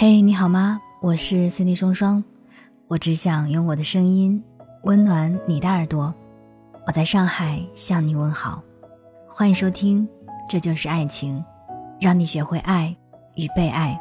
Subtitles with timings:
[0.00, 0.80] 嘿，你好吗？
[1.00, 2.22] 我是 Cindy 双双，
[2.86, 4.40] 我只想用我的声音
[4.84, 6.14] 温暖你的耳朵。
[6.86, 8.62] 我在上海向你问好，
[9.28, 10.06] 欢迎收听
[10.48, 11.36] 《这就是爱情》，
[12.00, 12.96] 让你学会爱
[13.34, 14.00] 与被爱。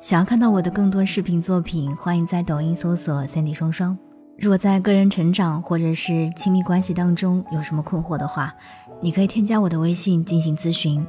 [0.00, 3.96] 想要看到我的更多视频作品，欢迎在抖音搜索 Cindy 双双。
[4.36, 8.52] 如果在个人成长或者是亲密关系当中有什么困惑的话，
[9.00, 11.06] 你可以添加我的微信进行咨询，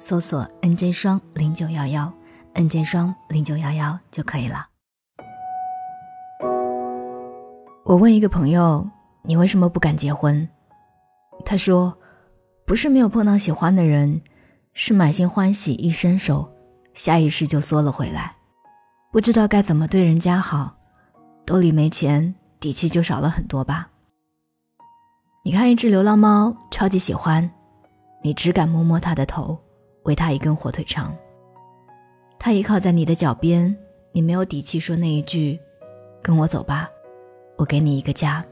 [0.00, 2.12] 搜索 NJ 双零九幺幺。
[2.54, 4.66] 按键双零九幺幺就可以了。
[7.84, 8.88] 我问一个朋友
[9.22, 10.48] ：“你为什么不敢结婚？”
[11.44, 11.96] 他说
[12.66, 14.20] ：“不是没有碰到喜欢的人，
[14.74, 16.48] 是满心欢喜一伸手，
[16.94, 18.36] 下意识就缩了回来，
[19.10, 20.76] 不知道该怎么对人家好，
[21.44, 23.88] 兜里没钱，底气就少了很多吧。”
[25.42, 27.50] 你看一只流浪猫，超级喜欢，
[28.22, 29.58] 你只敢摸摸它的头，
[30.04, 31.16] 喂它一根火腿肠。
[32.42, 33.76] 他依靠在你的脚边，
[34.12, 35.60] 你没有底气说那一句
[36.22, 36.88] ：“跟我走吧，
[37.58, 38.42] 我给你一个家。”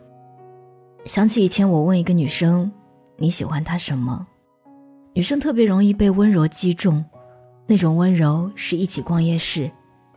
[1.07, 2.71] 想起以前我问一个女生
[3.17, 4.27] ：“你喜欢他什么？”
[5.15, 7.03] 女生特别容易被温柔击中，
[7.67, 9.71] 那种温柔是一起逛夜市，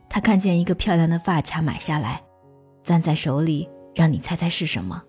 [0.09, 2.21] 她看见一个漂亮的发卡买下来，
[2.83, 5.01] 攥在手里，让你猜猜是什么。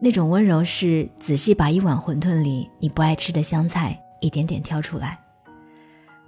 [0.00, 5.20] 那种温柔是仔细把一碗馄饨里你不爱吃的香菜一点点挑出来。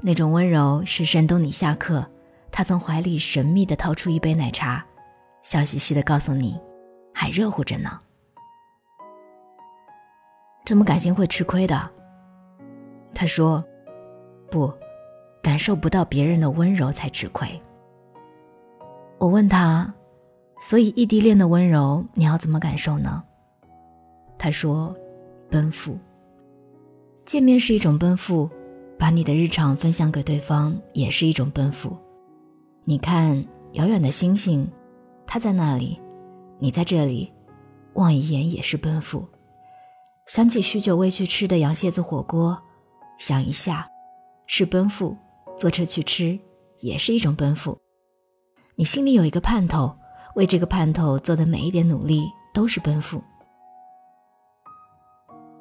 [0.03, 2.07] 那种温柔是山东你下课，
[2.53, 4.85] 他从怀里神秘地掏出一杯奶茶，
[5.43, 6.61] 笑嘻嘻地告诉你，
[7.15, 7.99] 还热乎着呢。
[10.65, 11.91] 这么感性会吃亏的。
[13.15, 13.65] 他说
[14.51, 14.73] ：“不，
[15.43, 17.49] 感受不到别人的温柔才吃亏。”
[19.19, 19.93] 我问他
[20.61, 23.25] ：“所以异地恋的温柔你要怎么感受呢？”
[24.37, 24.95] 他说
[25.49, 25.99] ：“奔赴。
[27.25, 28.51] 见面是一种奔赴。”
[28.99, 31.97] 把你的日常分享给对方也是一种奔赴。
[32.85, 34.67] 你看遥远的星星，
[35.27, 36.01] 它在那里，
[36.59, 37.33] 你在这里，
[37.95, 39.27] 望一眼也是奔赴。
[40.27, 42.61] 想起许久未去吃的羊蝎子火锅，
[43.19, 43.87] 想一下，
[44.47, 45.17] 是奔赴。
[45.57, 46.39] 坐车去吃
[46.81, 47.79] 也是一种奔赴。
[48.75, 49.97] 你心里有一个盼头，
[50.35, 53.23] 为这个盼头做的每一点努力都是奔赴。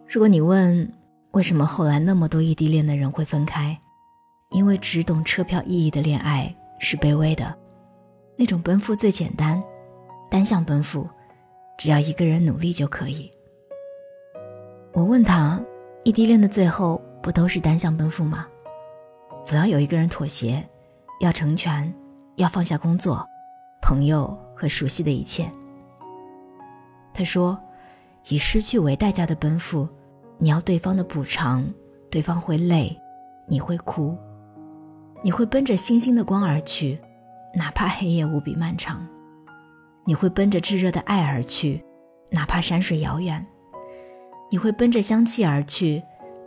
[0.06, 0.94] 如果你问，
[1.36, 3.78] 为什么后来那么多异地恋的人会分开？
[4.52, 7.54] 因为只懂车票意义的恋爱是卑微的，
[8.38, 9.62] 那种奔赴最简单，
[10.32, 11.06] 单向奔赴，
[11.78, 13.30] 只要一个人努力就可以。
[14.94, 15.62] 我问他，
[16.06, 18.48] 异地恋的最后不都是单向奔赴吗？
[19.44, 20.66] 总要有一个人妥协，
[21.20, 21.94] 要成全，
[22.38, 23.28] 要放下工作、
[23.82, 24.26] 朋友
[24.56, 25.52] 和熟悉的一切。
[27.14, 27.60] 他说，
[28.30, 29.86] 以失去为代价的奔赴。
[30.38, 31.66] 你要对方的补偿，
[32.10, 32.96] 对方会累，
[33.48, 34.18] 你会哭，
[35.24, 37.00] 你会奔着星星的光而去，
[37.56, 38.98] 哪怕黑夜无比漫长；
[40.06, 41.84] 你会奔着炙热的爱而去，
[42.30, 43.42] 哪怕山水遥远；
[44.52, 46.04] 你会奔着香气而去，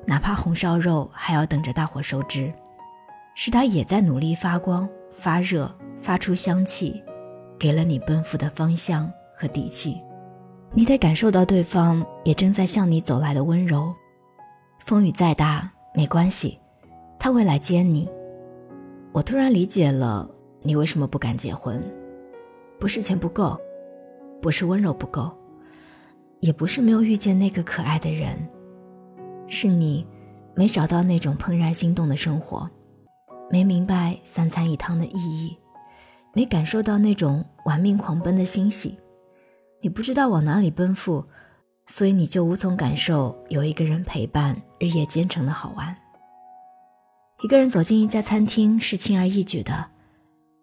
[0.06, 2.52] 哪怕红烧肉还要等着大火收汁。
[3.34, 7.00] 是他也在努力发光、发热、发出香气，
[7.56, 9.98] 给了你奔赴的方向和底气。
[10.74, 13.92] 你得感受到对方也正在向你走来的温柔，
[14.84, 16.58] 风雨再大没关系，
[17.18, 18.08] 他会来接你。
[19.12, 20.28] 我突然理解了
[20.62, 21.82] 你为什么不敢结婚，
[22.78, 23.58] 不是钱不够，
[24.40, 25.30] 不是温柔不够，
[26.40, 28.38] 也不是没有遇见那个可爱的人，
[29.48, 30.06] 是你
[30.54, 32.68] 没找到那种怦然心动的生活，
[33.50, 35.56] 没明白三餐一汤的意义，
[36.34, 38.96] 没感受到那种玩命狂奔的欣喜。
[39.80, 41.24] 你不知道往哪里奔赴，
[41.86, 45.96] 所以你就无从感受有一个人陪伴日夜兼程的好玩。
[47.42, 49.90] 一个人走进一家餐厅是轻而易举的，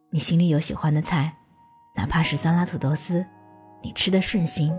[0.10, 1.34] 你心里有喜欢的菜，
[1.96, 3.26] 哪怕是酸辣土豆丝，
[3.82, 4.78] 你吃的顺心。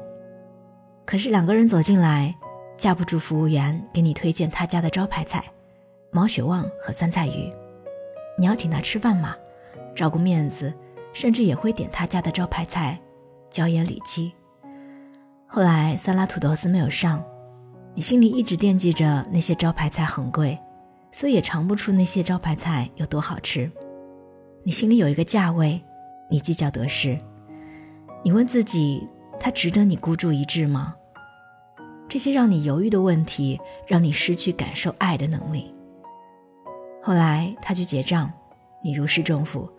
[1.06, 2.34] 可是两个人走进来，
[2.76, 5.42] 架不住服务员给你推荐他家的招牌菜——
[6.12, 7.50] 毛血旺和酸菜鱼。
[8.38, 9.34] 你要请他吃饭嘛，
[9.94, 10.70] 照顾面子，
[11.14, 13.00] 甚至也会点他家的招牌菜。
[13.56, 14.34] 椒盐里脊。
[15.46, 17.24] 后来酸辣土豆丝没有上，
[17.94, 20.58] 你心里一直惦记着那些招牌菜很贵，
[21.10, 23.70] 所以也尝不出那些招牌菜有多好吃。
[24.62, 25.82] 你心里有一个价位，
[26.30, 27.18] 你计较得失。
[28.22, 29.08] 你问自己，
[29.40, 30.94] 它值得你孤注一掷吗？
[32.08, 35.74] 这些让你犹豫的问题，让你失去感受爱的能力。
[37.02, 38.30] 后来他去结账，
[38.84, 39.70] 你如释重负，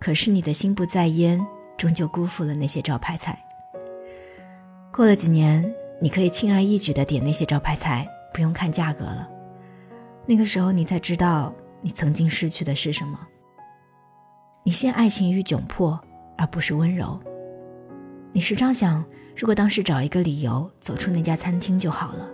[0.00, 1.46] 可是你的心不在焉。
[1.76, 3.38] 终究辜负了那些招牌菜。
[4.92, 9.28] 过了几年，你可以轻而易举的点那些招牌菜，不用看价格了。
[10.24, 13.18] 那个时候，你才知道你曾经失去的是什么。
[14.64, 16.00] 你陷爱情于窘迫，
[16.36, 17.20] 而不是温柔。
[18.32, 19.04] 你时常想，
[19.36, 22.28] 如果当时找一个理由走出那家餐厅就好了。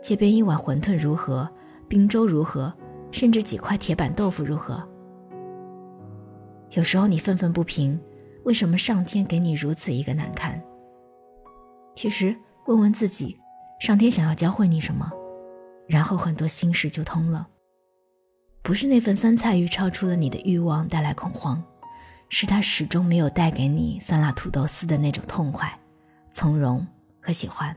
[0.00, 1.48] 街边一碗馄饨如何？
[1.88, 2.72] 冰粥如何？
[3.10, 4.82] 甚至几块铁板豆腐如何？
[6.70, 8.00] 有时候你愤愤不平，
[8.44, 10.60] 为什么上天给你如此一个难堪？
[11.94, 12.34] 其实
[12.66, 13.36] 问问自己，
[13.80, 15.10] 上天想要教会你什么？
[15.88, 17.48] 然后很多心事就通了。
[18.62, 21.62] 不是那份酸菜鱼超出了你的欲望带来恐慌，
[22.28, 25.78] 是他始终没有带给你酸辣土豆丝的那种痛快、
[26.30, 26.86] 从容
[27.20, 27.76] 和喜欢。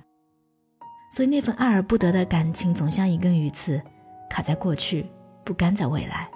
[1.11, 3.81] 所以那份爱而不得的感情总像一根鱼刺，
[4.29, 5.05] 卡在过去，
[5.43, 6.29] 不甘在未来。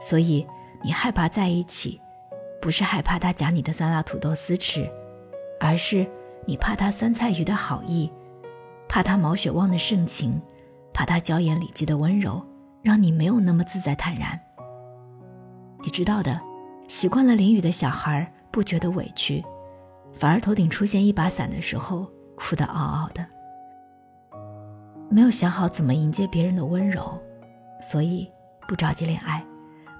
[0.00, 0.46] 所以
[0.82, 2.00] 你害怕在一起，
[2.64, 4.90] 不是害怕他夹你的酸辣土豆丝吃，
[5.60, 6.06] 而是
[6.46, 8.10] 你怕他酸菜鱼的好意，
[8.88, 10.40] 怕他毛血旺的盛情。
[10.90, 12.42] 怕他娇艳礼记的温柔，
[12.80, 14.40] 让你没有那么自在坦然。
[15.82, 16.40] 你知道的，
[16.88, 19.44] 习惯了淋雨的小孩不觉得委屈，
[20.14, 23.26] 反而头顶出现一把伞的时候哭得嗷嗷的。
[25.10, 27.20] 没有想好怎么迎接别人的温柔，
[27.78, 28.26] 所以
[28.66, 29.44] 不着急恋爱，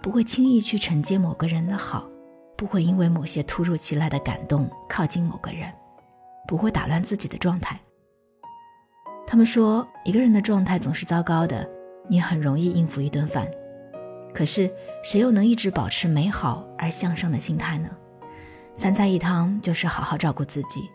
[0.01, 2.09] 不会轻易去承接某个人的好，
[2.57, 5.73] 不会因为某些突如其来的感动靠近某个人，
[6.47, 7.79] 不会打乱自己的状态。
[9.27, 11.69] 他们说，一个人的状态总是糟糕的，
[12.09, 13.49] 你很容易应付一顿饭。
[14.35, 14.71] 可是，
[15.03, 17.89] 谁又能一直保持美好而向上的心态呢？
[18.75, 20.91] 三菜一汤就是好好照顾自己，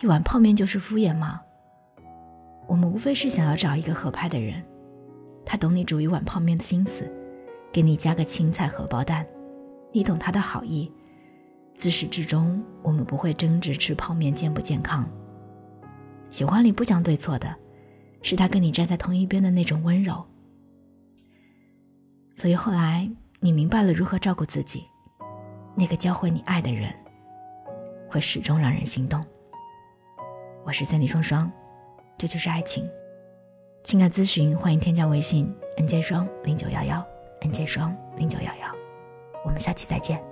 [0.00, 1.40] 一碗泡面就是敷衍吗？
[2.68, 4.64] 我们无非是想要找一个合拍的人，
[5.44, 7.12] 他懂你煮一碗泡面的心思，
[7.72, 9.26] 给你加个青菜荷包蛋，
[9.92, 10.90] 你懂他的好意。
[11.74, 15.08] 自始至终，我们不会争执吃泡面健不健康。
[16.30, 17.54] 喜欢里不讲对错的，
[18.22, 20.24] 是他跟你站在同一边的那种温柔。
[22.36, 23.10] 所以后来
[23.40, 24.84] 你明白了如何照顾自己，
[25.74, 26.94] 那个教会你爱的人，
[28.08, 29.24] 会始终让人心动。
[30.64, 31.50] 我是三里双双，
[32.16, 32.88] 这就是爱情。
[33.82, 37.04] 情感咨询欢迎添加微信 n j 双零九幺幺
[37.40, 38.74] n j 双零九幺幺，
[39.42, 40.31] 我们下期再见。